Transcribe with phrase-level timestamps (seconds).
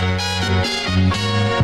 [0.00, 1.59] Hey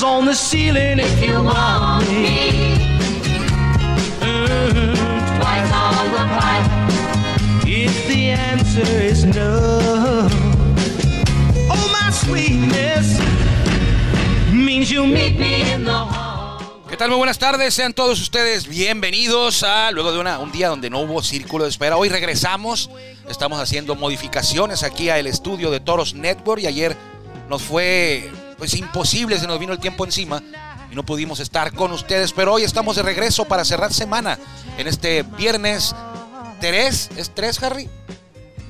[0.00, 2.76] times on the ceiling if you want me.
[4.20, 4.94] Mm,
[5.38, 6.70] twice on the pipe
[7.66, 10.28] if the answer is no.
[11.70, 13.18] Oh, my sweetness
[14.52, 16.60] means you'll meet me in the hall.
[16.88, 17.08] ¿Qué tal?
[17.08, 21.00] Muy buenas tardes, sean todos ustedes bienvenidos a luego de una, un día donde no
[21.00, 21.96] hubo círculo de espera.
[21.96, 22.90] Hoy regresamos,
[23.28, 26.96] estamos haciendo modificaciones aquí al estudio de Toros Network y ayer
[27.48, 28.30] nos fue
[28.60, 30.42] pues imposible, se nos vino el tiempo encima
[30.92, 34.38] y no pudimos estar con ustedes, pero hoy estamos de regreso para cerrar semana
[34.76, 35.96] en este viernes
[36.60, 37.88] 3, ¿es 3 Harry?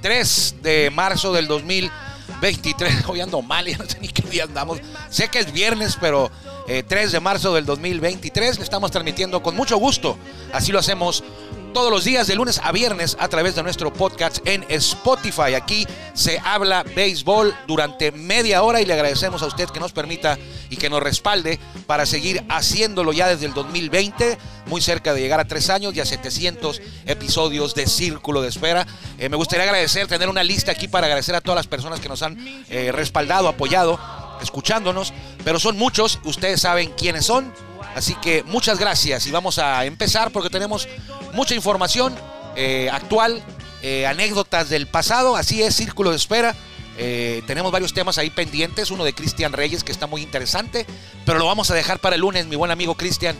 [0.00, 3.04] 3 de marzo del 2023.
[3.08, 4.78] Hoy ando mal, ya no sé ni qué día andamos.
[5.10, 6.30] Sé que es viernes, pero
[6.68, 10.16] eh, 3 de marzo del 2023 le estamos transmitiendo con mucho gusto.
[10.52, 11.24] Así lo hacemos
[11.72, 15.54] todos los días de lunes a viernes a través de nuestro podcast en Spotify.
[15.54, 20.38] Aquí se habla béisbol durante media hora y le agradecemos a usted que nos permita
[20.68, 25.40] y que nos respalde para seguir haciéndolo ya desde el 2020, muy cerca de llegar
[25.40, 28.86] a tres años y a 700 episodios de Círculo de Espera.
[29.18, 32.08] Eh, me gustaría agradecer, tener una lista aquí para agradecer a todas las personas que
[32.08, 33.98] nos han eh, respaldado, apoyado,
[34.42, 35.12] escuchándonos,
[35.44, 37.52] pero son muchos, ustedes saben quiénes son.
[37.94, 40.88] Así que muchas gracias y vamos a empezar porque tenemos
[41.32, 42.14] mucha información
[42.56, 43.42] eh, actual,
[43.82, 46.54] eh, anécdotas del pasado, así es, Círculo de Espera.
[46.98, 50.86] Eh, tenemos varios temas ahí pendientes, uno de Cristian Reyes que está muy interesante,
[51.24, 53.36] pero lo vamos a dejar para el lunes, mi buen amigo Cristian,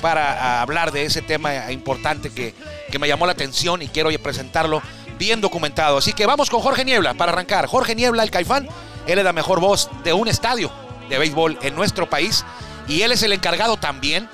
[0.00, 2.54] para hablar de ese tema importante que,
[2.92, 4.80] que me llamó la atención y quiero presentarlo
[5.18, 5.98] bien documentado.
[5.98, 7.66] Así que vamos con Jorge Niebla para arrancar.
[7.66, 8.68] Jorge Niebla, el Caifán,
[9.08, 10.70] él es la mejor voz de un estadio
[11.08, 12.44] de béisbol en nuestro país
[12.90, 14.28] y él es el encargado también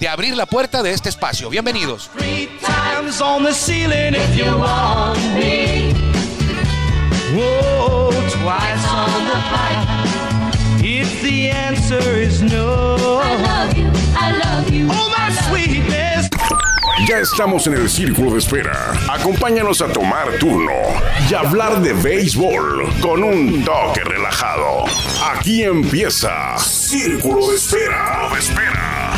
[0.00, 1.48] de abrir la puerta de este espacio.
[1.48, 2.10] Bienvenidos.
[2.16, 5.94] Three times on the ceiling if you want me.
[7.34, 10.82] Whoa, twice on the pipe.
[10.82, 12.96] If the answer is no.
[13.16, 14.88] love you, I love you.
[14.90, 16.09] Oh, my sweetness.
[17.06, 18.92] Ya estamos en el círculo de espera.
[19.08, 20.72] Acompáñanos a tomar turno
[21.28, 24.84] y hablar de béisbol con un toque relajado.
[25.32, 28.30] Aquí empieza Círculo de Espera.
[28.38, 29.10] Espera.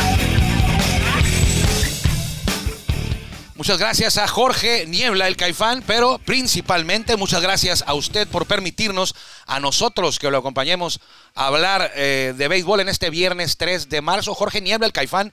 [3.63, 9.15] Muchas gracias a Jorge Niebla, el Caifán, pero principalmente muchas gracias a usted por permitirnos,
[9.47, 11.01] a nosotros que lo acompañemos
[11.35, 14.35] a hablar eh, de béisbol en este viernes 3 de marzo.
[14.35, 15.33] Jorge Niebla, el Caifán,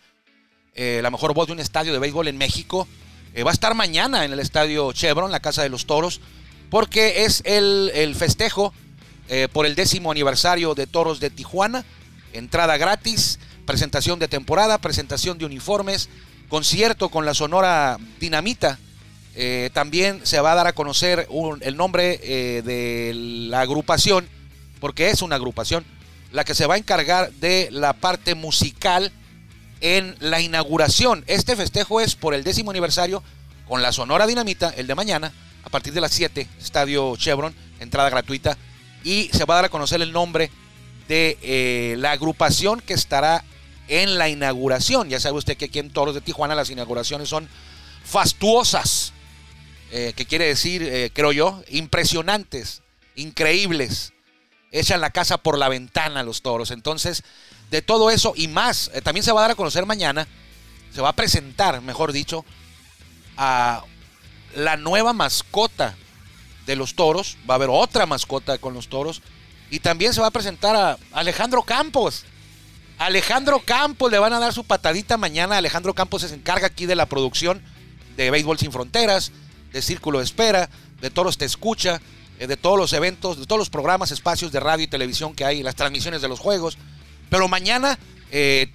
[0.81, 2.87] eh, la mejor voz de un estadio de béisbol en México,
[3.33, 6.21] eh, va a estar mañana en el estadio Chevron, la Casa de los Toros,
[6.69, 8.73] porque es el, el festejo
[9.27, 11.83] eh, por el décimo aniversario de Toros de Tijuana.
[12.31, 16.07] Entrada gratis, presentación de temporada, presentación de uniformes,
[16.47, 18.79] concierto con la Sonora Dinamita.
[19.73, 21.27] También se va a dar a conocer
[21.61, 24.27] el nombre de la agrupación,
[24.79, 25.85] porque es una agrupación,
[26.31, 29.13] la que se va a encargar de la parte musical
[29.81, 31.23] en la inauguración.
[31.27, 33.23] Este festejo es por el décimo aniversario
[33.67, 35.31] con la Sonora Dinamita, el de mañana,
[35.63, 38.57] a partir de las 7, Estadio Chevron, entrada gratuita,
[39.03, 40.51] y se va a dar a conocer el nombre
[41.07, 43.43] de eh, la agrupación que estará
[43.87, 45.09] en la inauguración.
[45.09, 47.49] Ya sabe usted que aquí en Toros de Tijuana las inauguraciones son
[48.03, 49.13] fastuosas,
[49.91, 52.81] eh, que quiere decir, eh, creo yo, impresionantes,
[53.15, 54.13] increíbles.
[54.71, 56.69] Echan la casa por la ventana los toros.
[56.69, 57.23] Entonces,
[57.69, 60.27] de todo eso y más, eh, también se va a dar a conocer mañana,
[60.93, 62.45] se va a presentar, mejor dicho,
[63.37, 63.83] a
[64.55, 65.95] la nueva mascota
[66.65, 67.37] de los toros.
[67.49, 69.21] Va a haber otra mascota con los toros.
[69.71, 72.25] Y también se va a presentar a Alejandro Campos.
[72.97, 75.57] Alejandro Campos le van a dar su patadita mañana.
[75.57, 77.61] Alejandro Campos se encarga aquí de la producción
[78.17, 79.31] de Béisbol Sin Fronteras,
[79.71, 80.69] de Círculo de Espera,
[81.01, 82.01] de Toros Te Escucha,
[82.39, 85.45] eh, de todos los eventos, de todos los programas, espacios de radio y televisión que
[85.45, 86.77] hay, las transmisiones de los juegos.
[87.29, 87.97] Pero mañana
[88.31, 88.71] eh,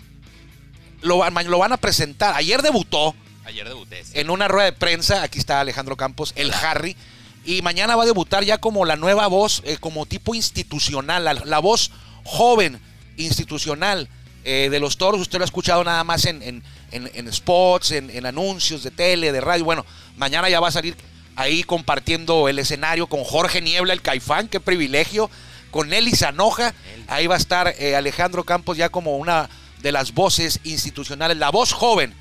[1.03, 2.35] lo, van- lo van a presentar.
[2.35, 3.15] Ayer debutó
[3.45, 4.05] Ayer debuté.
[4.05, 4.13] sí.
[4.15, 5.23] en una rueda de prensa.
[5.23, 6.97] Aquí está Alejandro Campos, el Harry.
[7.45, 11.35] Y mañana va a debutar ya como la nueva voz, eh, como tipo institucional, la,
[11.35, 11.91] la voz
[12.25, 12.81] joven
[13.19, 14.09] institucional
[14.45, 15.21] eh, de los toros.
[15.21, 19.33] Usted lo ha escuchado nada más en, en- en- en spots, en anuncios de tele,
[19.33, 19.65] de radio.
[19.65, 19.85] Bueno,
[20.17, 20.97] mañana ya va a salir
[21.37, 25.29] ahí compartiendo el escenario con Jorge Niebla, el Caifán, qué privilegio,
[25.75, 26.73] con Nelly Zanoja,
[27.09, 29.51] ahí va a estar eh, Alejandro Campos ya como una
[29.83, 32.15] de las voces institucionales, la voz joven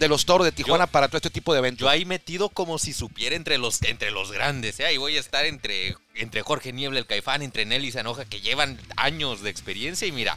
[0.00, 1.82] de los toros de Tijuana Yo- para todo este tipo de eventos.
[1.82, 4.86] Yo ahí metido como si supiera entre los, entre los grandes, ¿eh?
[4.86, 8.76] Ahí voy a estar entre, entre Jorge Niebla, el Caifán, entre Nelly Zanoja, que llevan
[8.96, 10.36] años de experiencia y mira,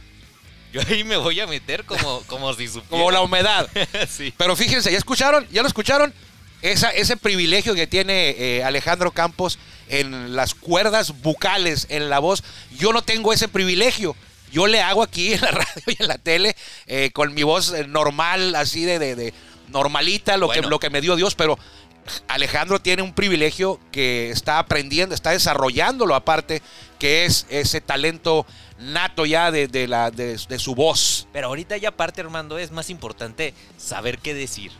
[0.72, 2.88] yo ahí me voy a meter como, como si supiera.
[2.88, 3.68] como la humedad.
[4.08, 4.32] sí.
[4.36, 5.44] Pero fíjense, ¿ya escucharon?
[5.50, 6.14] ¿Ya lo escucharon?
[6.62, 9.58] Esa, ese privilegio que tiene eh, Alejandro Campos
[9.88, 12.44] en las cuerdas bucales, en la voz.
[12.78, 14.14] Yo no tengo ese privilegio.
[14.52, 17.72] Yo le hago aquí en la radio y en la tele eh, con mi voz
[17.72, 19.34] eh, normal, así de, de- de
[19.68, 21.56] normalita, lo, que, lo que me dio Dios, pero
[22.26, 26.60] Alejandro tiene un privilegio que está aprendiendo, está desarrollándolo aparte,
[26.98, 28.44] que es ese talento
[28.80, 31.28] nato ya de, de la, de- de su voz.
[31.32, 34.72] Pero ahorita ya aparte, Armando, es más importante saber qué decir.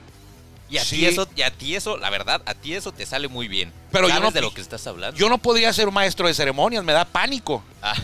[0.71, 0.97] Y a, Sí.
[0.99, 3.73] ti eso, y a ti eso, la verdad, a ti eso te sale muy bien.
[3.91, 5.19] Pero yo no- de lo que estás hablando.
[5.19, 7.63] Yo no podría ser un maestro de ceremonias, me da pánico.
[7.83, 7.95] Ah,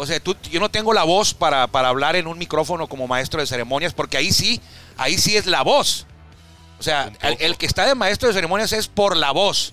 [0.00, 3.08] O sea, tú, yo no tengo la voz para, para hablar en un micrófono como
[3.08, 4.60] maestro de ceremonias, porque ahí sí,
[4.96, 6.06] ahí sí es la voz.
[6.78, 7.10] O sea,
[7.40, 9.72] el que está de maestro de ceremonias es por la voz.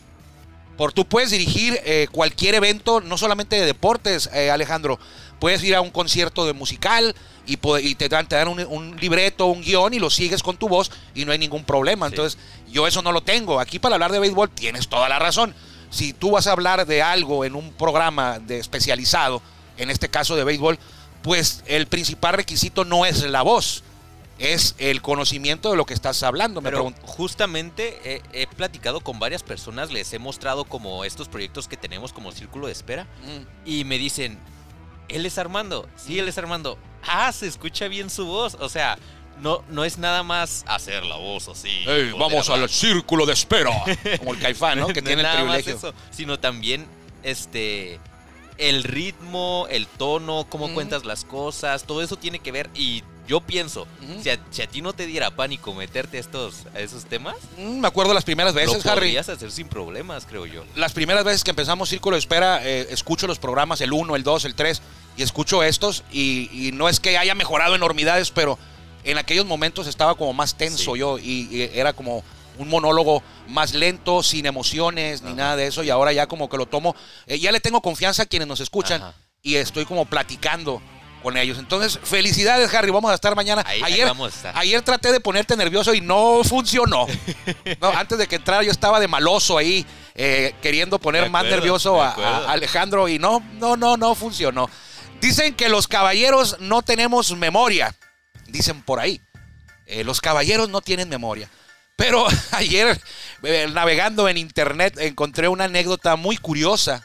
[0.77, 4.99] Por tú puedes dirigir eh, cualquier evento, no solamente de deportes, eh, Alejandro.
[5.39, 7.57] Puedes ir a un concierto de musical y,
[7.95, 10.91] te dan, te dan un, un libreto, un guion y lo sigues con tu voz
[11.13, 12.07] y no hay ningún problema.
[12.07, 12.13] Sí.
[12.13, 12.39] Entonces,
[12.71, 13.59] yo eso no lo tengo.
[13.59, 15.53] Aquí para hablar de béisbol tienes toda la razón.
[15.89, 19.41] Si tú vas a hablar de algo en un programa de especializado,
[19.77, 20.79] en este caso de béisbol,
[21.21, 23.83] pues el principal requisito no es la voz,
[24.37, 26.61] es el conocimiento de lo que estás hablando.
[26.61, 31.67] Me pero justamente he, he platicado con varias personas, les he mostrado como estos proyectos
[31.67, 33.03] que tenemos como Círculo de Espera.
[33.23, 33.67] Mm.
[33.69, 34.37] Y me dicen,
[35.07, 35.87] él es Armando.
[35.95, 36.77] Sí, él es Armando.
[37.07, 38.57] Ah, se escucha bien su voz.
[38.59, 38.97] O sea,
[39.41, 41.69] no, no es nada más hacer la voz así.
[41.69, 43.71] Ey, poder vamos al círculo de espera.
[44.19, 44.87] Como el caifán, ¿no?
[44.93, 45.75] Que No tiene el nada más privilegio.
[45.89, 46.85] eso, sino también
[47.23, 47.99] este
[48.57, 50.73] el ritmo, el tono, cómo Mm.
[50.73, 53.87] cuentas las cosas, todo eso tiene que ver y yo pienso,
[54.21, 57.35] si, a, si a ti no te diera pánico meterte a estos a esos temas,
[57.57, 59.01] Mm, me acuerdo las primeras lo veces, Harry.
[59.07, 60.63] podrías hacer sin problemas, creo yo.
[60.75, 64.23] Las primeras veces que empezamos Círculo de Espera, eh, escucho los programas, el 1, el
[64.23, 64.81] 2, el 3,
[65.17, 68.59] y escucho estos, y, y no es que haya mejorado enormidades, pero
[69.03, 70.99] en aquellos momentos estaba como más tenso Sí.
[70.99, 72.23] yo, y, y era como
[72.57, 76.57] un monólogo más lento, sin emociones, ni nada de eso, y ahora ya como que
[76.57, 76.95] lo tomo,
[77.27, 79.13] eh, ya le tengo confianza a quienes nos escuchan, Ajá.
[79.41, 80.81] y estoy como platicando
[81.25, 81.57] con ellos.
[81.57, 83.63] Entonces, felicidades, Harry, vamos a estar mañana.
[83.65, 84.57] Ahí- ahí ayer, vamos a estar.
[84.57, 87.07] ayer traté de ponerte nervioso y no funcionó.
[87.81, 91.99] No, antes de que entrara yo estaba de maloso ahí, eh, queriendo poner más nervioso
[92.01, 94.69] a Alejandro y no, no, no, no funcionó.
[95.19, 97.95] Dicen que los caballeros no tenemos memoria,
[98.47, 99.19] dicen por ahí.
[99.87, 101.49] Eh, los caballeros no tienen memoria.
[101.95, 103.01] Pero ayer,
[103.41, 107.03] eh, navegando en internet, encontré una anécdota muy curiosa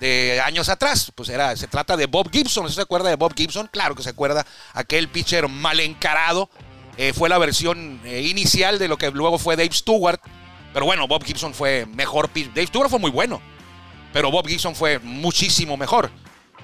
[0.00, 1.12] de años atrás.
[1.14, 2.64] Pues era, se trata de Bob Gibson.
[2.64, 3.68] ¿No se acuerda de Bob Gibson?
[3.70, 4.44] Claro que se acuerda.
[4.72, 6.50] Aquel pitcher mal encarado.
[6.96, 10.20] Eh, fue la versión eh, inicial de lo que luego fue Dave Stewart.
[10.72, 12.52] Pero bueno, Bob Gibson fue mejor pitcher.
[12.54, 13.40] Dave Stewart fue muy bueno.
[14.12, 16.10] Pero Bob Gibson fue muchísimo mejor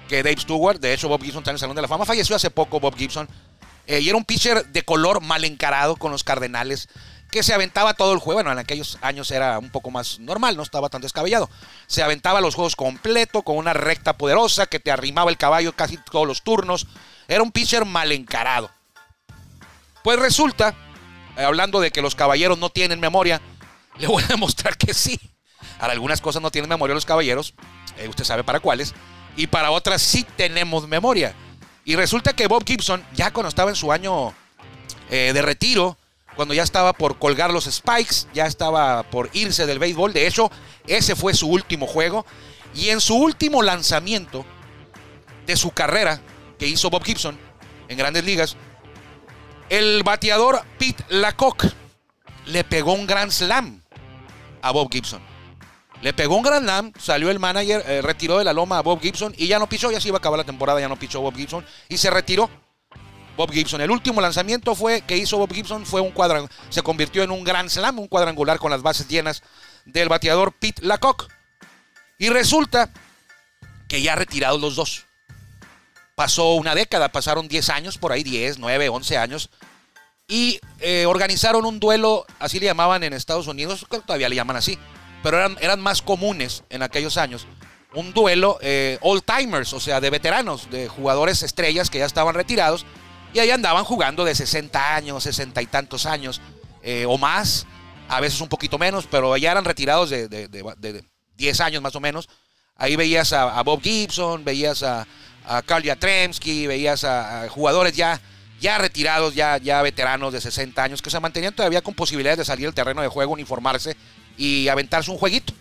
[0.08, 0.80] que Dave Stewart.
[0.80, 2.04] De hecho, Bob Gibson está en el Salón de la Fama.
[2.04, 3.28] Falleció hace poco Bob Gibson.
[3.86, 6.88] Eh, y era un pitcher de color mal encarado con los Cardenales,
[7.31, 8.38] que se aventaba todo el juego.
[8.38, 11.50] Bueno, en aquellos años era un poco más normal, no estaba tan descabellado.
[11.87, 15.99] Se aventaba los juegos completo, con una recta poderosa, que te arrimaba el caballo casi
[15.99, 16.87] todos los turnos.
[17.28, 18.71] Era un pitcher mal encarado.
[20.02, 20.75] Pues resulta,
[21.37, 23.40] eh, hablando de que los caballeros no tienen memoria,
[23.99, 25.18] le voy a demostrar que sí.
[25.78, 27.54] Algunas cosas no tienen memoria los caballeros,
[27.99, 28.95] eh, usted sabe para cuáles,
[29.37, 31.35] y para otras sí tenemos memoria.
[31.85, 34.35] Y resulta que Bob Gibson, ya cuando estaba en su año
[35.11, 35.99] eh, de retiro,
[36.37, 40.50] cuando ya estaba por colgar los spikes, ya estaba por irse del béisbol, de hecho,
[40.87, 42.26] ese fue su último juego,
[42.75, 44.45] y en su último lanzamiento
[45.47, 46.21] de su carrera
[46.59, 47.38] que hizo Bob Gibson
[47.88, 48.57] en grandes ligas,
[49.71, 51.64] el bateador Pete Lacock
[52.47, 53.83] le pegó un grand slam
[54.62, 55.21] a Bob Gibson.
[56.02, 59.00] Le pegó un grand slam, salió el manager, eh, retiró de la loma a Bob
[59.00, 61.21] Gibson y ya no pichó, ya se iba a acabar la temporada, ya no pichó
[61.21, 62.50] Bob Gibson y se retiró.
[63.37, 63.81] Bob Gibson.
[63.81, 67.45] El último lanzamiento fue que hizo Bob Gibson fue un cuadrangular, se convirtió en un
[67.45, 69.43] grand slam, un cuadrangular con las bases llenas
[69.85, 71.28] del bateador Pete Lacock.
[72.19, 72.90] Y resulta
[73.88, 75.07] que ya retirados los dos.
[76.14, 79.50] Pasó una década, pasaron 10 años, por ahí 10, 9, 11 años.
[80.28, 84.57] Y eh, organizaron un duelo, así le llamaban en Estados Unidos, que todavía le llaman
[84.57, 84.78] así,
[85.23, 87.47] pero eran, más comunes en aquellos años.
[87.95, 92.35] Un duelo eh, old timers, o sea, de veteranos, de jugadores estrellas que ya estaban
[92.35, 92.87] retirados
[93.35, 96.40] y ahí andaban jugando de 60 años, 60 y tantos años
[96.83, 97.66] eh, o más.
[98.09, 101.04] a veces un poquito menos, pero ya eran retirados de, de- de- de
[101.37, 102.28] 10 años más o menos.
[102.76, 105.06] Ahí veías a, Bob Gibson, veías a,
[105.45, 108.21] a Karl Yatremski, veías a, jugadores ya,
[108.61, 112.45] ya retirados, ya, ya veteranos de 60 años, que se mantenían todavía con posibilidades de
[112.45, 113.97] salir al terreno de juego, uniformarse
[114.38, 115.52] y aventarse un jueguito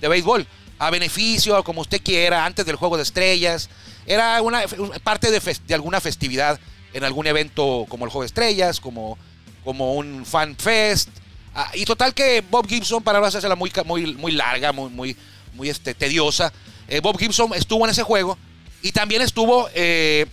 [0.00, 0.46] de béisbol.
[0.78, 3.68] A beneficio, como usted quiera, antes del juego de estrellas.
[4.06, 4.62] Era una
[5.02, 6.58] parte de, de alguna festividad
[6.96, 9.18] en algún evento como el juego estrellas, como,
[9.64, 11.10] como un fan fest.
[11.54, 15.16] Ah, y total que Bob Gibson, para no hacerla muy, muy, muy larga, muy, muy,
[15.52, 16.52] muy este, tediosa,
[16.88, 18.38] eh, Bob Gibson estuvo en ese juego
[18.80, 20.24] y también estuvo eh,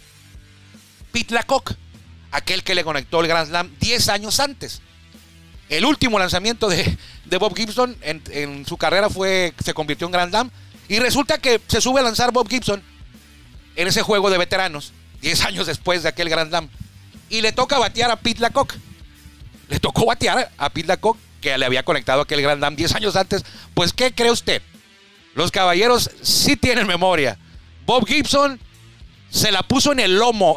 [1.12, 1.74] Pete Lacock,
[2.32, 4.82] aquel que le conectó el Grand Slam 10 años antes.
[5.67, 10.13] El último lanzamiento de, de Bob Gibson en, en su carrera fue se convirtió en
[10.13, 10.51] Grand Slam.
[10.88, 12.82] Y resulta que se sube a lanzar Bob Gibson
[13.75, 14.93] en ese juego de veteranos,
[15.24, 16.70] 10 años después de aquel Grand Slam.
[17.30, 18.75] Y le toca batear a Pete Lacock.
[19.70, 23.15] Le tocó batear a Pete Lacock, que le había conectado aquel Grand Slam 10 años
[23.15, 23.44] antes.
[23.74, 24.62] Pues, ¿qué cree usted?
[25.34, 27.39] Los caballeros sí tienen memoria.
[27.86, 28.60] Bob Gibson
[29.30, 30.56] se la puso en el lomo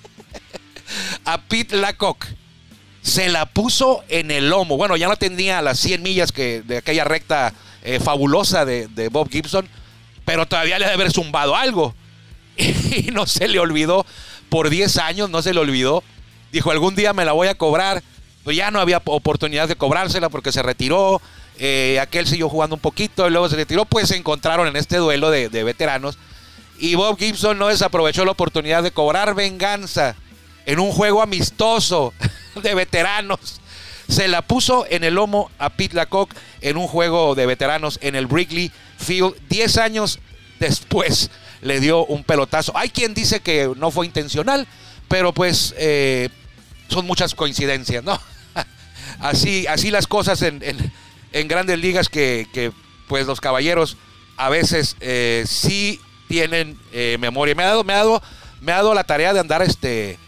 [1.24, 2.26] a Pete Lacock
[3.02, 4.76] se la puso en el lomo.
[4.76, 9.08] Bueno, ya no tenía las 100 millas que, de aquella recta eh, fabulosa de, de
[9.08, 9.68] Bob Gibson,
[10.24, 11.94] pero todavía le debe haber zumbado algo.
[13.06, 14.06] Y no se le olvidó,
[14.48, 16.02] por 10 años no se le olvidó.
[16.52, 18.02] Dijo, algún día me la voy a cobrar.
[18.44, 21.20] Pues ya no había oportunidad de cobrársela porque se retiró.
[21.58, 23.84] Eh, aquel siguió jugando un poquito y luego se retiró.
[23.84, 26.18] Pues se encontraron en este duelo de, de veteranos.
[26.78, 30.16] Y Bob Gibson no desaprovechó la oportunidad de cobrar venganza
[30.66, 32.14] en un juego amistoso
[32.62, 33.60] de veteranos.
[34.08, 38.16] Se la puso en el lomo a Pete Lacock en un juego de veteranos en
[38.16, 39.34] el Wrigley Field.
[39.48, 40.18] Diez años
[40.58, 41.30] después
[41.62, 42.76] le dio un pelotazo.
[42.76, 44.66] Hay quien dice que no fue intencional,
[45.08, 46.28] pero pues eh,
[46.88, 48.20] son muchas coincidencias, ¿no?
[49.20, 52.72] así, así las cosas en, en- grandes ligas que, que,
[53.08, 53.96] pues los caballeros
[54.36, 57.54] a veces eh, sí tienen eh, memoria.
[57.54, 58.22] Me ha dado, me ha dado,
[58.60, 60.18] me ha dado la tarea de andar este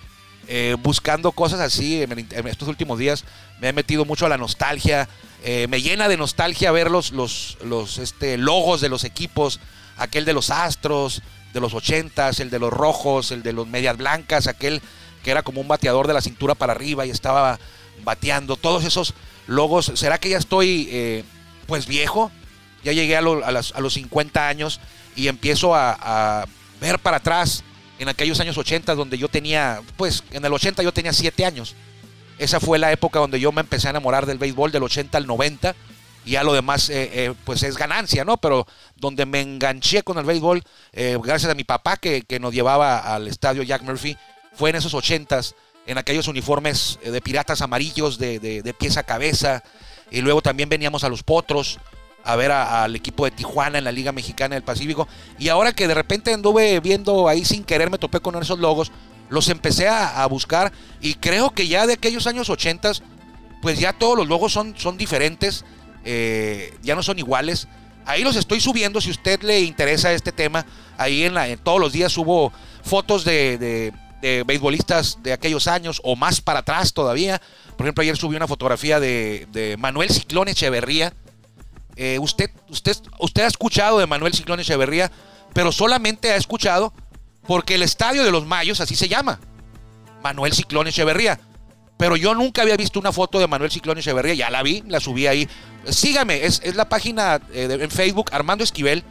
[0.48, 3.24] eh, buscando cosas así en estos últimos días.
[3.60, 5.08] Me he metido mucho a la nostalgia.
[5.44, 9.60] Eh, me llena de nostalgia ver los, los, los este, logos de los equipos.
[9.96, 11.22] Aquel de los Astros,
[11.52, 14.80] de los ochentas, el de los rojos, el de los medias blancas, aquel
[15.22, 17.58] que era como un bateador de la cintura para arriba y estaba
[18.04, 18.56] bateando.
[18.56, 19.14] Todos esos
[19.46, 19.92] logos.
[19.94, 21.24] ¿Será que ya estoy eh,
[21.66, 22.30] pues viejo?
[22.84, 24.80] Ya llegué a, a a los 50 años
[25.14, 25.96] y empiezo a,
[26.40, 26.46] a
[26.80, 27.62] ver para atrás
[27.98, 31.76] en aquellos años 80 donde yo tenía, pues en el 80 yo tenía 7 años.
[32.38, 35.26] Esa fue la época donde yo me empecé a enamorar del béisbol del 80 al
[35.26, 35.76] 90
[36.24, 38.36] y ya lo demás eh, eh, pues es ganancia, ¿no?
[38.36, 40.62] Pero donde me enganché con el béisbol,
[40.92, 44.16] eh, gracias a mi papá que, que nos llevaba al estadio Jack Murphy,
[44.54, 45.54] fue en esos 80s,
[45.86, 49.62] en aquellos uniformes eh, de piratas amarillos de, de, pies a cabeza,
[50.10, 51.78] y luego también veníamos a los potros
[52.24, 55.08] a ver al equipo de Tijuana en la Liga Mexicana del Pacífico.
[55.40, 58.92] Y ahora que de repente anduve viendo ahí sin querer, me topé con esos logos,
[59.28, 62.92] los empecé a, a buscar y creo que ya de aquellos años 80,
[63.60, 65.64] pues ya todos los logos son, son diferentes,
[66.04, 67.68] eh, ya no son iguales.
[68.04, 70.66] Ahí los estoy subiendo, si usted le interesa este tema,
[70.98, 75.68] ahí en, la, en todos los días subo fotos de, de, de beisbolistas de aquellos
[75.68, 77.40] años o más para atrás todavía.
[77.76, 81.12] Por ejemplo, ayer subí una fotografía de, de Manuel Ciclón Echeverría,
[81.96, 85.12] eh, usted, usted, usted ha escuchado de Manuel Ciclón Echeverría,
[85.52, 86.92] pero solamente ha escuchado
[87.46, 89.40] porque el Estadio de los Mayos así se llama.
[90.22, 91.40] Manuel Ciclón Echeverría.
[92.02, 94.34] Pero yo nunca había visto una foto de Manuel Ciclón Echeverría.
[94.34, 95.48] Ya la vi, la subí ahí.
[95.88, 99.04] Sígame, es, es la página eh, en Facebook, Armando Esquivel,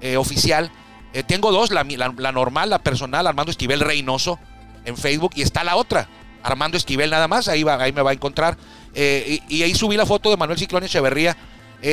[0.00, 0.68] eh, oficial.
[1.12, 4.40] Eh, tengo dos, la, la- normal, la personal, Armando Esquivel Reynoso,
[4.84, 6.08] en Facebook, y está la otra,
[6.42, 8.58] Armando Esquivel nada más, ahí, va, ahí me va a encontrar.
[8.96, 11.36] Y, ahí subí la foto de Manuel Ciclón Echeverría,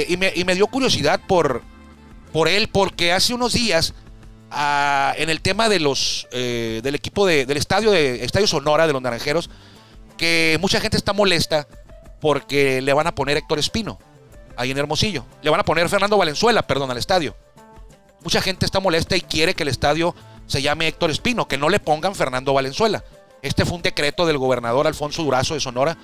[0.10, 1.62] y, me, y me dio curiosidad por,
[2.34, 3.94] por él, porque hace unos días,
[4.50, 8.94] ah, en el tema de los del equipo de- del estadio de Estadio Sonora de
[8.94, 9.52] los Naranjeros,
[10.60, 11.68] mucha gente está molesta
[12.20, 13.98] porque le van a poner Héctor Espino
[14.58, 15.26] ahí en Hermosillo.
[15.42, 17.36] Le van a poner Fernando Valenzuela, perdón, al estadio.
[18.24, 20.14] Mucha gente está molesta y quiere que el estadio
[20.46, 23.04] se llame Héctor Espino, que no le pongan Fernando Valenzuela.
[23.42, 25.98] Este fue un decreto del gobernador Alfonso Durazo de Sonora,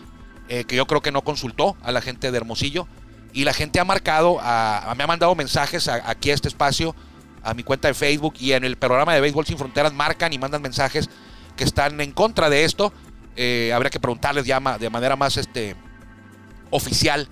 [0.50, 2.88] eh, que yo creo que no consultó a la gente de Hermosillo.
[3.34, 6.96] Y la gente ha marcado, a- me ha mandado mensajes aquí a este espacio,
[7.44, 10.40] a mi cuenta de Facebook y en el programa de Béisbol Sin Fronteras marcan y
[10.40, 11.10] mandan mensajes
[11.56, 12.92] que están en contra de esto.
[13.38, 15.75] Eh, habría que preguntarles ya de manera más este,
[16.72, 17.29] oficial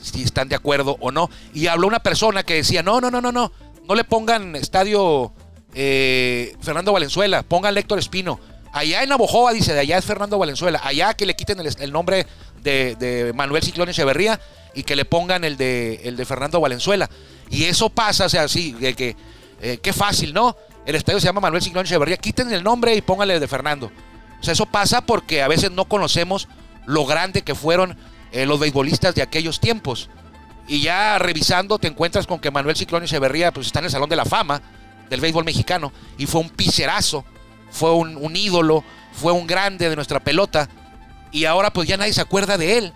[0.00, 1.28] si están de acuerdo o no.
[1.52, 3.52] Y habló una persona que decía, no, no, no, no, no,
[3.86, 5.32] no le pongan estadio
[5.74, 8.38] eh, Fernando Valenzuela, pongan Héctor Espino.
[8.72, 10.80] Allá en Navojoa, dice, de allá es Fernando Valenzuela.
[10.84, 12.26] Allá que le quiten el, nombre
[12.62, 14.38] de, de Manuel Ciclón Echeverría
[14.74, 17.10] y que le pongan el de, el de Fernando Valenzuela.
[17.50, 19.16] Y eso pasa, o sea, sí, de que
[19.60, 20.56] eh, qué fácil, ¿no?
[20.86, 23.90] El estadio se llama Manuel Ciclón Echeverría, quiten el nombre y pónganle el de Fernando.
[24.40, 26.48] O sea, eso pasa porque a veces no conocemos
[26.86, 27.96] lo grande que fueron
[28.32, 30.10] eh, los beisbolistas de aquellos tiempos.
[30.66, 34.10] Y ya revisando te encuentras con que Manuel Ciclón Echeverría pues, está en el Salón
[34.10, 34.60] de la Fama
[35.08, 37.24] del béisbol mexicano y fue un piserazo,
[37.70, 40.68] fue un, ídolo, fue un grande de nuestra pelota
[41.32, 42.92] y ahora pues ya nadie se acuerda de él.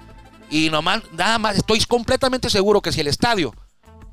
[0.51, 3.55] Y nomás, nada más, estoy completamente seguro que si el estadio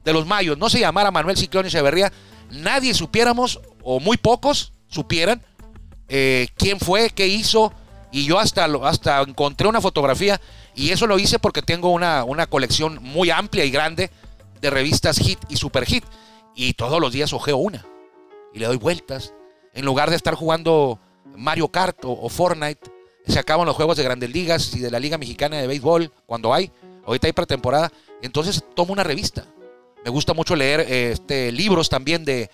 [0.05, 2.13] de los Mayos no se llamara Manuel Ciclón Echeverría,
[2.49, 5.43] nadie supiéramos, o muy pocos supieran,
[6.09, 7.71] eh, quién fue, qué hizo.
[8.11, 10.41] Y yo hasta, hasta encontré una fotografía
[10.75, 14.09] y eso lo hice porque tengo una, una colección muy amplia y grande
[14.61, 16.03] de revistas Hit y Super Hit.
[16.55, 17.85] Y todos los días ojeo una
[18.53, 19.33] y le doy vueltas.
[19.73, 20.99] En lugar de estar jugando
[21.35, 22.91] Mario Kart o, o Fortnite,
[23.27, 26.53] se acaban los juegos de grandes ligas y de la Liga Mexicana de Béisbol cuando
[26.53, 26.71] hay.
[27.05, 27.91] Ahorita hay pretemporada.
[28.21, 29.45] Entonces tomo una revista.
[30.03, 32.49] Me gusta mucho leer eh, este, libros también de,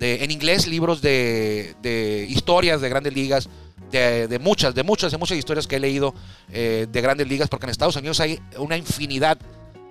[0.00, 3.48] de- en inglés, libros de, de historias de grandes ligas,
[3.90, 6.14] de, de muchas, de muchas, de muchas historias que he leído
[6.50, 9.38] eh, de grandes ligas, porque en Estados Unidos hay una infinidad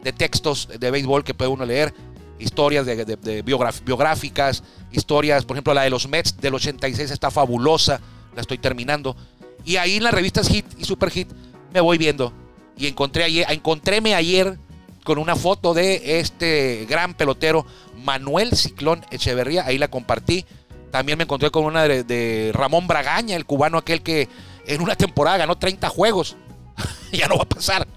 [0.03, 1.93] de textos de béisbol que puede uno leer,
[2.39, 8.01] historias de, biográficas, historias, por ejemplo, la de los Mets del 86 está fabulosa,
[8.35, 9.15] la estoy terminando.
[9.63, 11.29] Y ahí en las revistas Hit y Super Hit
[11.73, 12.33] me voy viendo.
[12.77, 14.57] Y encontré ayer, encontréme ayer
[15.05, 17.65] con una foto de este gran pelotero
[18.03, 20.45] Manuel Ciclón Echeverría, ahí la compartí.
[20.91, 24.29] También me encontré con una de, Ramón Bragaña, el cubano aquel que
[24.67, 26.35] en una temporada ganó 30 juegos.
[27.11, 27.87] ya no va a pasar.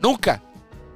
[0.00, 0.42] Nunca.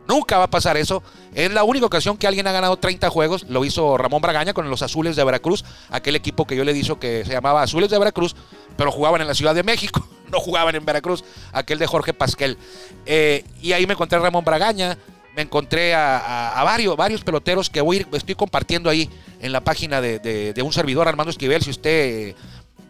[0.06, 1.02] Nunca va a pasar eso.
[1.34, 3.44] Es la única ocasión que alguien ha ganado 30 juegos.
[3.48, 5.64] Lo hizo Ramón Bragaña con los Azules de Veracruz.
[5.90, 8.34] Aquel equipo que yo le dije que se llamaba Azules de Veracruz,
[8.76, 10.06] pero jugaban en la Ciudad de México.
[10.28, 11.24] No jugaban en Veracruz.
[11.54, 12.58] Aquel de Jorge Pasquel.
[13.06, 14.98] Eh, y ahí me encontré a Ramón Bragaña.
[15.38, 19.08] Me encontré a, varios, varios peloteros que voy, estoy compartiendo ahí
[19.40, 21.62] en la página de, un servidor, Armando Esquivel.
[21.62, 22.34] Si usted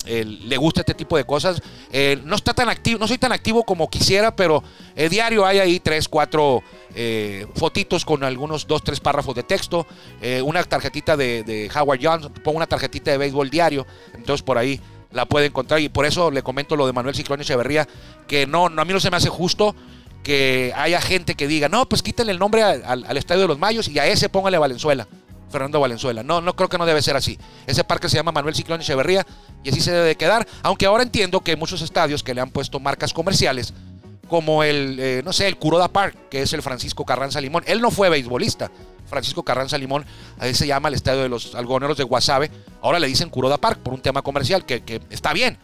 [0.06, 1.60] eh, le gusta este tipo de cosas.
[1.92, 4.64] Eh, no está tan activo, no soy tan activo como quisiera, pero
[4.96, 6.62] eh, diario hay ahí tres, cuatro
[6.94, 9.86] eh, fotitos con algunos dos, tres párrafos de texto,
[10.42, 14.80] una tarjetita de, Howard Johnson, pongo una tarjetita de béisbol diario, entonces por ahí
[15.12, 17.86] la puede encontrar y por eso le comento lo de Manuel Ciclón Echeverría,
[18.26, 19.74] que no, a mí no se me hace justo
[20.22, 23.58] que haya gente que diga, no, pues quítenle el nombre al, al- Estadio de los
[23.58, 25.06] Mayos y a ese póngale Valenzuela.
[25.50, 26.22] Fernando Valenzuela.
[26.22, 27.38] No, no creo que no debe ser así.
[27.66, 29.26] Ese parque se llama Manuel Ciclón Echeverría
[29.64, 30.46] y así se debe de quedar.
[30.62, 33.72] Aunque ahora entiendo que hay muchos estadios que le han puesto marcas comerciales,
[34.28, 37.64] como el, eh, no sé, el Curoda Park, que es el Francisco Carranza Limón.
[37.66, 38.70] Él no fue beisbolista.
[39.06, 40.04] Francisco Carranza Limón,
[40.38, 42.50] ahí se llama el estadio de los algodoneros de Guasave.
[42.82, 45.56] Ahora le dicen Curoda Park por un tema comercial, que, que está bien.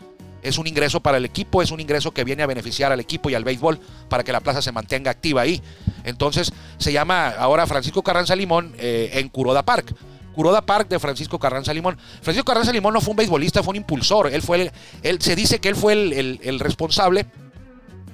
[0.45, 3.31] Es un ingreso para el equipo, es un ingreso que viene a beneficiar al equipo
[3.31, 5.61] y al béisbol para que la plaza se mantenga activa ahí.
[6.05, 9.95] Entonces se llama ahora Francisco Carranza Limón eh, en Curoda Park.
[10.35, 11.97] Curoda Park de Francisco Carranza Limón.
[12.21, 14.33] Francisco Carranza Limón no fue un beisbolista, fue un impulsor.
[14.33, 17.27] Él fue el- él, se dice que él fue el, el- responsable,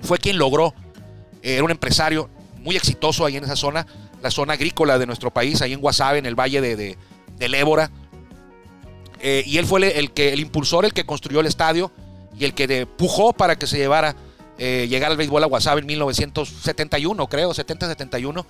[0.03, 0.75] fue quien logró,
[1.43, 3.87] eh, era un empresario muy exitoso ahí en esa zona,
[4.23, 6.99] la zona agrícola de nuestro país, ahí en Guasave, en el valle de, de-
[7.38, 7.90] del Ébora.
[9.23, 11.90] Eh, y él fue el que, el impulsor, el que construyó el estadio
[12.38, 14.14] y el que empujó para que se llevara,
[14.59, 18.45] eh, llegara al béisbol a Guasave en 1971, creo, 70-71,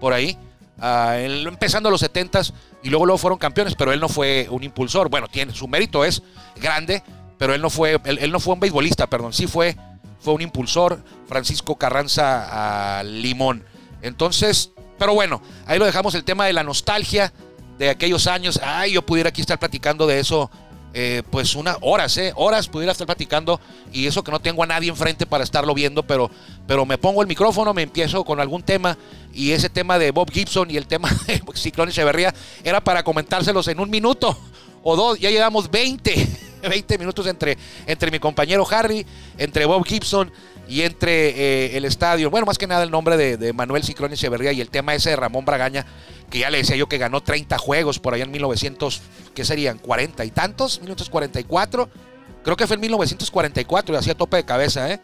[0.00, 0.36] por ahí.
[0.78, 4.64] Ah, él- empezando los 70s y luego, luego fueron campeones, pero él no fue un
[4.64, 5.10] impulsor.
[5.10, 6.22] Bueno, tiene, su mérito es
[6.60, 7.02] grande,
[7.38, 9.76] pero él no fue, él, no fue un beisbolista, perdón, sí fue,
[10.20, 13.64] fue un impulsor, Francisco Carranza ah, Limón.
[14.02, 17.32] Entonces, pero bueno, ahí lo dejamos el tema de la nostalgia
[17.78, 18.60] de aquellos años.
[18.62, 20.50] Ay, yo pudiera aquí estar platicando de eso,
[20.92, 22.32] eh, pues unas horas, ¿eh?
[22.34, 23.60] Horas pudiera estar platicando
[23.92, 26.30] y eso que no tengo a nadie enfrente para estarlo viendo, pero,
[26.66, 28.98] pero me pongo el micrófono, me empiezo con algún tema
[29.32, 33.68] y ese tema de Bob Gibson y el tema de Ciclón Echeverría era para comentárselos
[33.68, 34.36] en un minuto
[34.82, 35.18] o dos.
[35.18, 36.28] Ya llevamos 20,
[36.68, 39.06] 20 minutos entre, entre mi compañero Harry,
[39.38, 40.32] entre Bob Gibson
[40.68, 42.30] y entre eh, el estadio.
[42.30, 45.16] Bueno, más que nada el nombre de, Manuel Ciclón Echeverría y el tema ese de
[45.16, 45.86] Ramón Bragaña,
[46.30, 49.02] que ya le decía yo que ganó 30 juegos por allá en 1900,
[49.34, 49.80] ¿qué serían?
[49.80, 50.80] ¿40 y tantos?
[50.82, 51.88] ¿1944?
[52.42, 55.00] Creo que fue en 1944 y hacía tope de cabeza, ¿eh?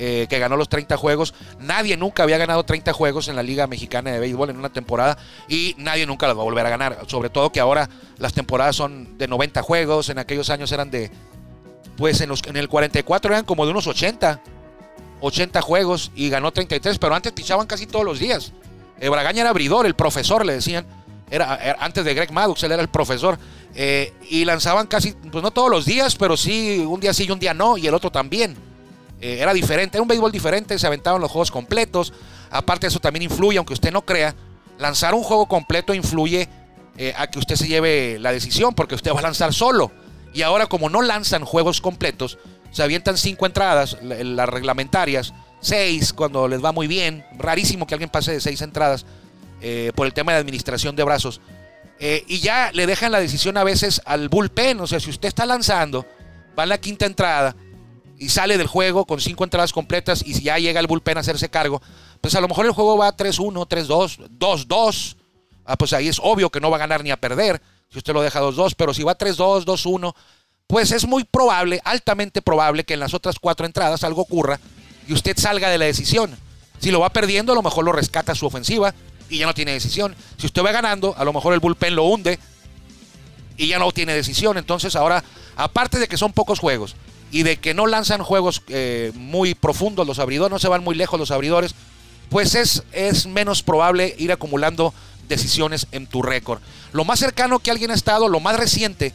[0.00, 1.34] Eh, que ganó los 30 juegos.
[1.58, 5.18] Nadie nunca había ganado 30 juegos en la Liga Mexicana de Béisbol en una temporada
[5.48, 6.98] y nadie nunca los va a volver a ganar.
[7.08, 11.10] Sobre todo que ahora las temporadas son de 90 juegos, en aquellos años eran de,
[11.96, 14.40] pues en, los, en el 44 eran como de unos 80,
[15.20, 18.52] 80 juegos y ganó 33, pero antes pichaban casi todos los días.
[19.00, 20.86] Eh, Bragaña era abridor, el profesor le decían.
[21.28, 23.36] Era, antes de Greg Maddux, él era el profesor.
[23.74, 27.30] Eh, y lanzaban casi, pues no todos los días, pero sí, un día sí y
[27.32, 28.67] un día no, y el otro también.
[29.20, 32.12] Eh, era diferente, era un béisbol diferente, se aventaban los juegos completos.
[32.50, 34.34] Aparte eso también influye, aunque usted no crea,
[34.78, 36.48] lanzar un juego completo influye
[36.96, 39.90] eh, a que usted se lleve la decisión, porque usted va a lanzar solo.
[40.32, 42.38] Y ahora como no lanzan juegos completos,
[42.70, 47.24] se avientan cinco entradas, la- las reglamentarias, seis cuando les va muy bien.
[47.36, 49.04] Rarísimo que alguien pase de seis entradas
[49.60, 51.40] eh, por el tema de administración de brazos.
[52.00, 54.78] Y ya le dejan la decisión a veces al bullpen.
[54.80, 56.06] O sea, si usted está lanzando,
[56.56, 57.56] va en la quinta entrada
[58.18, 61.20] y sale del juego con cinco entradas completas y si ya llega el bullpen a
[61.20, 61.80] hacerse cargo,
[62.20, 65.16] pues a lo mejor el juego va 3-1, 3-2, 2-2.
[65.64, 68.12] Ah, pues ahí es obvio que no va a ganar ni a perder si usted
[68.12, 70.14] lo deja 2-2, pero si va 3-2, 2-1,
[70.66, 74.60] pues es muy probable, altamente probable que en las otras cuatro entradas algo ocurra
[75.06, 76.36] y usted salga de la decisión.
[76.78, 78.94] Si lo va perdiendo, a lo mejor lo rescata su ofensiva
[79.30, 80.14] y ya no tiene decisión.
[80.36, 82.38] Si usted va ganando, a lo mejor el bullpen lo hunde
[83.56, 84.58] y ya no tiene decisión.
[84.58, 85.24] Entonces ahora,
[85.56, 86.94] aparte de que son pocos juegos
[87.30, 90.94] y de que no lanzan juegos eh, muy profundos los abridores, no se van muy
[90.94, 91.74] lejos los abridores,
[92.30, 94.94] pues es, es menos probable ir acumulando
[95.28, 96.60] decisiones en tu récord.
[96.92, 99.12] Lo más cercano que alguien ha estado, lo más reciente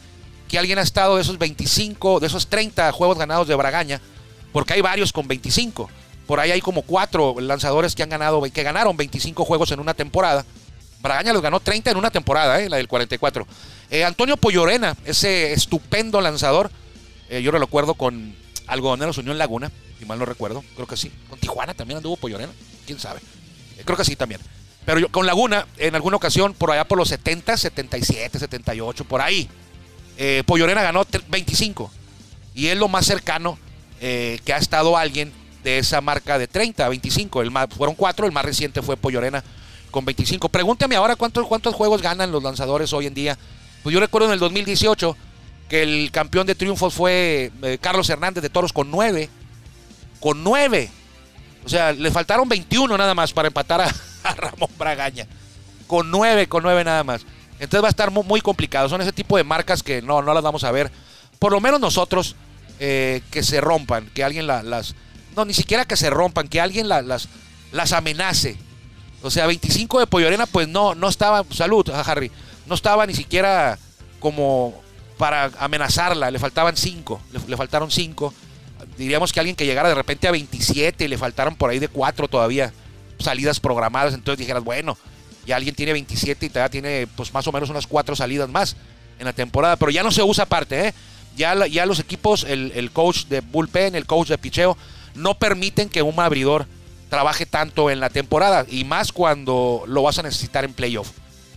[0.48, 4.00] que alguien ha estado de esos 25, de esos 30 juegos ganados de Bragaña,
[4.52, 5.90] porque hay varios con 25.
[6.26, 9.94] Por ahí hay como cuatro lanzadores que han ganado, que ganaron 25 juegos en una
[9.94, 10.44] temporada.
[11.02, 12.68] Bragaña los ganó 30 en una temporada, ¿eh?
[12.68, 13.46] la del 44.
[13.90, 16.70] Eh, Antonio Pollorena, ese estupendo lanzador,
[17.38, 18.34] eh, yo lo recuerdo con
[18.66, 21.10] Algodoneros Unión Laguna, si mal no recuerdo, creo que sí.
[21.28, 22.52] Con Tijuana también anduvo Pollorena,
[22.86, 23.20] quién sabe.
[23.78, 24.40] Eh, creo que sí también.
[24.84, 29.20] Pero yo, con Laguna, en alguna ocasión, por allá por los 70, 77, 78, por
[29.20, 29.48] ahí,
[30.18, 31.90] eh, Pollorena ganó tre- 25.
[32.54, 33.58] Y es lo más cercano
[34.00, 35.32] que ha estado alguien
[35.64, 37.40] de esa marca de 30, 25.
[37.40, 39.42] El más, fueron cuatro, el más reciente fue Pollorena
[39.90, 40.50] con 25.
[40.50, 43.38] Pregúntame ahora cuántos, cuántos juegos ganan los lanzadores hoy en día.
[43.82, 45.16] Pues yo recuerdo en el 2018
[45.68, 49.28] que el campeón de triunfos fue eh, Carlos Hernández de Toros con 9.
[50.20, 50.90] Con 9.
[51.64, 55.26] O sea, le faltaron 21 nada más para empatar a, Ramón Bragaña.
[55.86, 57.22] Con 9, con 9 nada más.
[57.58, 58.88] Entonces va a estar mu- muy, complicado.
[58.88, 60.90] Son ese tipo de marcas que no, no las vamos a ver.
[61.38, 62.36] Por lo menos nosotros,
[62.80, 64.94] eh, que se rompan, que alguien la- las...
[65.36, 67.28] No, ni siquiera que se rompan, que alguien la- las,
[67.72, 68.56] las amenace.
[69.22, 72.30] O sea, 25 de Pollorena, pues no, no estaba, salud, Harry,
[72.66, 73.78] no estaba ni siquiera
[74.20, 74.83] como
[75.18, 78.34] para amenazarla, le faltaban 5, le, faltaron 5.
[78.98, 81.88] Diríamos que alguien que llegara de repente a 27 y le faltaron por ahí de
[81.88, 82.72] 4 todavía
[83.18, 84.98] salidas programadas, entonces dijeras, bueno,
[85.46, 88.76] ya alguien tiene 27 y todavía tiene pues más o menos unas 4 salidas más
[89.18, 90.94] en la temporada, pero ya no se usa aparte, ¿eh?
[91.36, 94.76] Ya, ya los equipos, el, el coach de bullpen, el coach de picheo,
[95.14, 96.66] no permiten que un abridor
[97.08, 101.10] trabaje tanto en la temporada y más cuando lo vas a necesitar en playoff.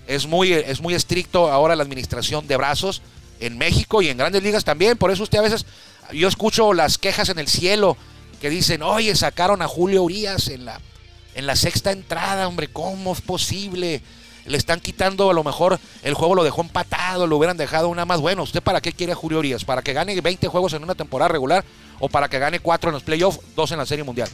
[0.08, 3.02] Es muy, es muy estricto ahora la administración de brazos
[3.39, 4.97] en México y en grandes ligas también.
[4.97, 5.65] Por eso usted a veces,
[6.12, 7.97] yo escucho las quejas en el cielo
[8.41, 10.80] que dicen, oye, sacaron a Julio Urias en la,
[11.36, 14.02] en la sexta entrada, hombre, ¿cómo es posible?
[14.45, 18.06] Le están quitando a lo mejor el juego lo dejó empatado, lo hubieran dejado una
[18.06, 18.21] más.
[18.21, 19.65] Bueno, ¿usted para qué quiere a Julio Urias?
[19.65, 21.65] ¿Para que gane 20 juegos en una temporada regular
[22.00, 24.30] o para que gane 4 en los playoffs, 2 en la Serie Mundial?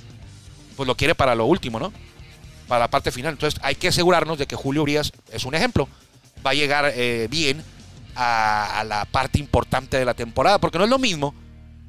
[0.75, 1.91] Pues lo quiere para lo último, ¿no?
[2.67, 3.33] Para la parte final.
[3.33, 5.87] Entonces hay que asegurarnos de que Julio Urias es un ejemplo.
[6.45, 7.63] Va a llegar eh, bien
[8.15, 11.33] a, la parte importante de la temporada, porque no es lo mismo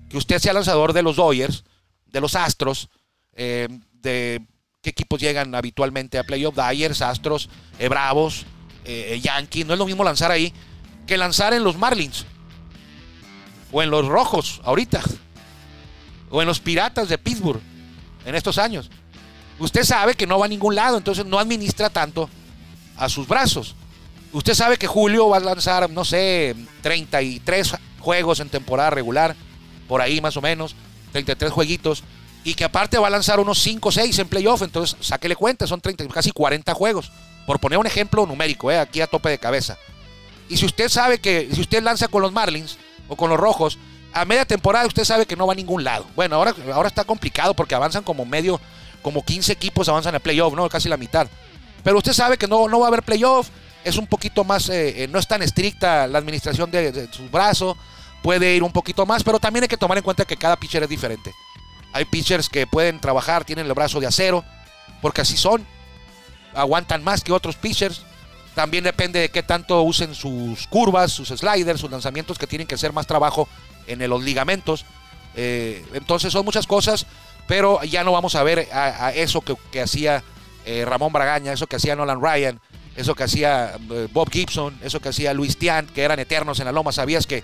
[0.09, 1.65] que usted sea lanzador de los Dodgers,
[2.07, 2.89] de los Astros,
[3.35, 4.43] eh, de
[4.83, 8.47] qué equipos llegan habitualmente a playoff, Dyers, Astros, eh, Bravos,
[8.85, 10.53] eh, Yankees, no es lo mismo lanzar ahí
[11.07, 12.25] que lanzar en los Marlins
[13.73, 15.03] o en los Rojos ahorita
[16.31, 17.61] o en los Piratas de Pittsburgh
[18.25, 18.91] en estos años.
[19.59, 22.29] Usted sabe que no va a ningún lado, entonces no administra tanto
[22.97, 23.75] a sus brazos.
[24.35, 29.37] Usted sabe que Julio va a lanzar, no sé, 33 juegos en temporada regular,
[29.87, 30.75] por ahí más o menos,
[31.13, 32.03] 33 jueguitos,
[32.43, 35.69] y que aparte va a lanzar unos 5 o 6 en playoff, entonces sáquele cuenta,
[35.69, 37.13] son 30, casi 40 juegos.
[37.47, 39.79] Por poner un ejemplo numérico, eh, aquí a tope de cabeza.
[40.49, 43.79] Y si usted sabe que, si usted lanza con los Marlins o con los Rojos,
[44.13, 46.07] a media temporada usted sabe que no va a ningún lado.
[46.17, 48.61] Bueno, ahora, ahora está complicado porque avanzan como medio,
[49.01, 50.69] como 15 equipos avanzan a playoff, ¿no?
[50.69, 51.29] Casi la mitad.
[51.85, 53.49] Pero usted sabe que no, no va a haber playoff,
[53.85, 57.77] es un poquito más, eh, eh, no es tan estricta la administración de, sus brazos,
[58.23, 60.83] puede ir un poquito más, pero también hay que tomar en cuenta que cada pitcher
[60.83, 61.33] es diferente.
[61.93, 64.43] Hay pitchers que pueden trabajar, tienen el brazo de acero,
[65.03, 65.65] porque así son,
[66.55, 68.03] aguantan más que otros pitchers.
[68.55, 72.77] También depende de qué tanto usen sus curvas, sus sliders, sus lanzamientos que tienen que
[72.77, 73.49] hacer más trabajo
[73.87, 74.87] en los ligamentos.
[75.37, 77.07] Eh, entonces son muchas cosas,
[77.47, 80.25] pero ya no vamos a ver a, eso que, hacía
[80.87, 82.61] Ramón Bragaña, eso que hacía Nolan Ryan,
[82.97, 86.67] eso que hacía eh, Bob Gibson, eso que hacía Luis Tiant, que eran eternos en
[86.67, 86.93] la loma.
[86.93, 87.43] Sabías que,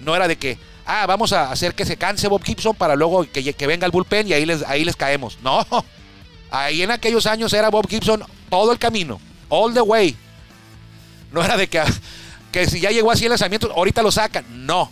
[0.00, 3.24] No era de que, ah, vamos a hacer que se canse Bob Gibson para luego
[3.30, 5.38] que, que venga el bullpen y ahí les, ahí les caemos.
[5.42, 5.66] No,
[6.50, 10.16] ahí en aquellos años era Bob Gibson todo el camino, all the way.
[11.32, 11.82] No era de que,
[12.52, 14.66] que si ya llegó a 100 lanzamientos, ahorita lo sacan.
[14.66, 14.90] No.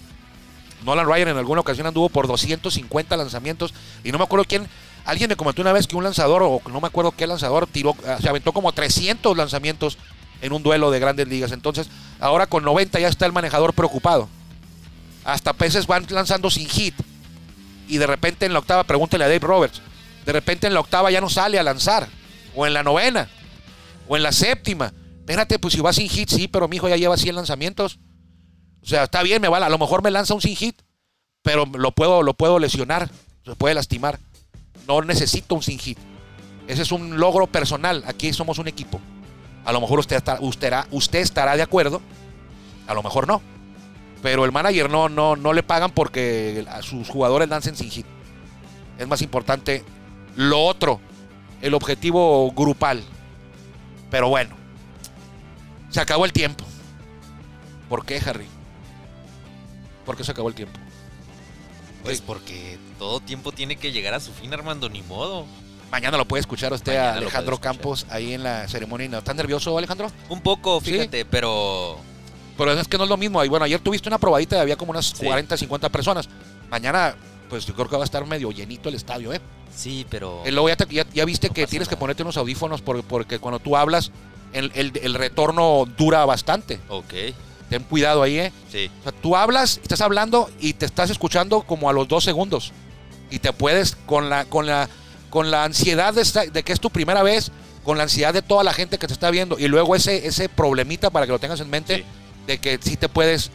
[0.84, 4.68] Nolan Ryan en alguna ocasión anduvo por 250 lanzamientos y no me acuerdo quién.
[5.06, 7.96] Alguien me comentó una vez que un lanzador, o no me acuerdo qué lanzador, tiró,
[8.06, 9.98] ah, se aventó como 300 lanzamientos
[10.42, 11.52] en un duelo de grandes ligas.
[11.52, 11.88] Entonces,
[12.18, 14.28] ahora con 90 ya está el manejador preocupado.
[15.24, 16.94] Hasta peces van lanzando sin hit.
[17.88, 19.80] Y de repente en la octava, pregúntele a Dave Roberts,
[20.24, 22.08] de repente en la octava ya no sale a lanzar.
[22.56, 23.28] O en la novena.
[24.08, 24.92] O en la séptima.
[25.20, 27.98] Espérate, pues si va sin hit, sí, pero mi hijo ya lleva 100 lanzamientos.
[28.82, 29.66] O sea, está bien, me vale.
[29.66, 30.82] A lo mejor me lanza un sin hit,
[31.42, 33.08] pero lo puedo, lo puedo lesionar,
[33.44, 34.18] se puede lastimar.
[34.86, 35.98] No necesito un sin hit.
[36.68, 38.04] Ese es un logro personal.
[38.06, 39.00] Aquí somos un equipo.
[39.64, 42.00] A lo mejor usted, está- usted, estará de acuerdo,
[42.86, 43.42] a lo mejor no.
[44.22, 48.06] Pero el manager no, no, no le pagan porque a sus jugadores lancen sin hit.
[48.98, 49.84] Es más importante
[50.36, 51.00] lo otro,
[51.62, 53.02] el objetivo grupal.
[54.10, 54.54] Pero bueno,
[55.90, 56.64] se acabó el tiempo.
[57.88, 58.46] ¿Por qué, Harry?
[60.04, 60.78] ¿Por qué se acabó el tiempo?
[62.02, 65.46] Pues porque todo tiempo tiene que llegar a su fin, Armando, ni modo.
[65.90, 67.74] Mañana lo puede escuchar usted Mañana a Alejandro escuchar.
[67.76, 69.08] Campos ahí en la ceremonia.
[69.08, 70.10] ¿No ¿Estás nervioso, Alejandro?
[70.28, 70.92] Un poco, Sí.
[70.92, 71.98] fíjate, pero
[72.58, 73.44] Pero es que no es lo mismo.
[73.44, 75.24] Y bueno, ayer tuviste una probadita y había como unas Sí.
[75.26, 76.26] 40, 50 personas.
[76.70, 77.14] Mañana,
[77.50, 79.40] pues yo creo que va a estar medio llenito el estadio, ¿eh?
[79.74, 82.38] sí, pero Y luego ya, te- ya- ya viste No que tienes que ponerte unos
[82.38, 84.10] audífonos por- porque cuando tú hablas,
[84.54, 86.80] el, el- el retorno dura bastante.
[86.88, 87.12] ok,
[87.68, 88.52] Ten cuidado ahí, ¿eh?
[88.72, 92.24] sí, O sea, tú hablas, estás hablando y te estás escuchando como a los dos
[92.24, 92.72] segundos.
[93.30, 94.88] Y te puedes, con la, con la,
[95.30, 97.50] con la ansiedad de, esta- de que es tu primera vez,
[97.84, 100.48] con la ansiedad de toda la gente que te está viendo, y luego ese, ese
[100.48, 102.04] problemita para que lo tengas en mente, Sí.
[102.46, 103.50] de que si te puedes,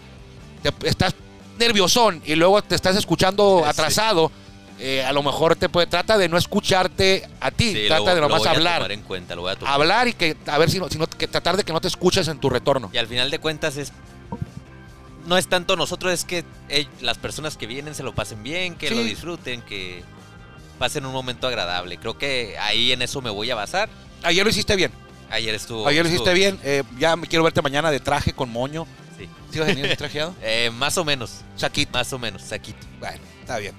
[0.63, 1.13] te- estás
[1.59, 3.69] nerviosón y luego te estás escuchando Sí.
[3.69, 4.31] atrasado,
[4.79, 8.15] eh, a lo mejor te puede, trata de no escucharte a ti, sí, trata lo-
[8.15, 8.77] de lo nomás a hablar.
[8.79, 9.73] tomar en cuenta, lo voy a tomar.
[9.73, 11.87] Hablar y que, a ver si no, si no- que tratar de que no te
[11.87, 12.89] escuches en tu retorno.
[12.91, 13.91] Y al final de cuentas es
[15.25, 18.75] no es tanto nosotros, es que eh, las personas que vienen se lo pasen bien,
[18.75, 18.95] que Sí.
[18.95, 20.03] lo disfruten, que
[20.79, 21.97] pasen un momento agradable.
[21.97, 23.89] Creo que ahí en eso me voy a basar.
[24.23, 24.91] Ayer lo hiciste bien.
[25.29, 25.87] Ayer estuvo.
[25.87, 26.59] Ayer lo estuvo- hiciste bien.
[26.63, 28.85] Eh, ya me quiero verte mañana de traje con moño.
[29.17, 29.29] Sí.
[29.51, 30.33] ¿Sí vas a venir trajeado?
[30.41, 31.91] Eh, más o menos, Saquito.
[31.93, 32.79] más o menos, saquito.
[32.99, 33.73] Bueno, está bien.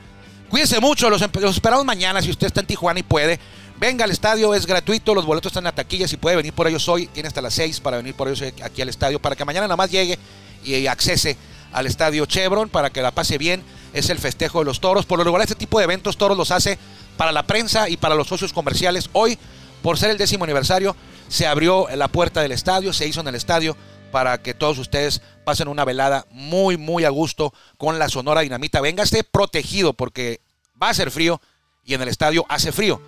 [0.48, 1.22] Cuídense mucho, los
[1.56, 3.40] esperamos mañana si usted está en Tijuana y puede.
[3.80, 6.68] Venga al estadio, es gratuito, los boletos están en la taquilla, si puede venir por
[6.68, 9.44] ellos hoy, tiene hasta las 6 para venir por ellos aquí al estadio, para que
[9.46, 10.18] mañana nada más llegue
[10.64, 11.36] y accese
[11.72, 13.62] al estadio Chevron, para que la pase bien.
[13.92, 15.04] Es el festejo de los toros.
[15.06, 16.78] Por lo regular, este tipo de eventos toros los hace
[17.16, 19.10] para la prensa y para los socios comerciales.
[19.12, 19.38] Hoy,
[19.82, 20.96] por ser el décimo aniversario,
[21.28, 23.76] se abrió la puerta del estadio, se hizo en el estadio
[24.10, 28.80] para que todos ustedes pasen una velada muy, muy a gusto con la Sonora Dinamita.
[28.80, 30.40] Véngase protegido porque
[30.82, 31.40] va a ser frío
[31.84, 33.00] y en el estadio hace frío.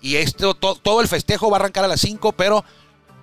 [0.00, 2.64] Y esto, to- todo el festejo va a arrancar a las 5, pero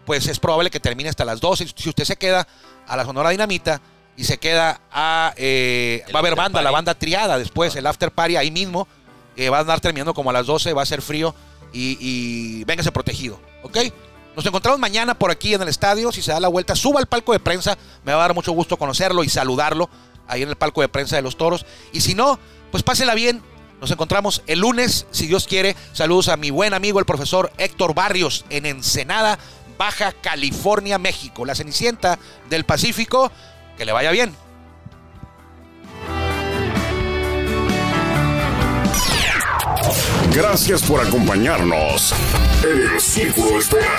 [0.10, 1.68] pues es probable que termine hasta las 12.
[1.76, 2.48] Si usted se queda
[2.88, 3.80] a la Sonora Dinamita
[4.18, 5.36] y se queda a...
[5.38, 8.88] eh, va a haber banda, la banda triada después, el after party ahí mismo.
[9.36, 11.36] eh, va a andar terminando como a las 12, va a ser frío
[11.72, 13.78] y, y véngase protegido, ¿ok?
[14.36, 16.12] Nos encontramos mañana por aquí en el estadio.
[16.12, 17.78] Si se da la vuelta, suba al palco de prensa.
[18.04, 19.92] Me va a dar mucho gusto conocerlo y saludarlo
[20.28, 21.68] ahí en el palco de prensa de los toros.
[21.94, 22.40] Y si no,
[22.72, 23.44] pues pásela bien.
[23.80, 25.74] Nos encontramos el lunes, si Dios quiere.
[25.94, 29.40] Saludos a mi buen amigo, el profesor Héctor Barrios, en Ensenada,
[29.80, 31.46] Baja California, México.
[31.46, 33.32] La Cenicienta del Pacífico.
[33.78, 34.36] Que le vaya bien.
[40.34, 42.14] Gracias por acompañarnos
[42.62, 43.98] en el Círculo de Espera.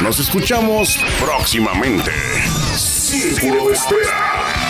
[0.00, 2.12] Nos escuchamos próximamente.
[2.76, 4.65] Círculo de Espera.